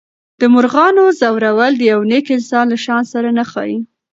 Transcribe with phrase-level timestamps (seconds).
[0.39, 3.79] د مرغانو ځورول د یو نېک انسان له شان سره نه ښایي.